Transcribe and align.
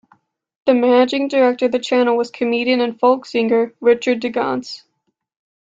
The 0.65 0.73
managing 0.73 1.27
director 1.27 1.67
of 1.67 1.71
the 1.73 1.77
channel 1.77 2.17
was 2.17 2.31
comedian 2.31 2.81
and 2.81 2.99
folk 2.99 3.27
singer 3.27 3.75
Richard 3.79 4.19
Digance. 4.21 4.81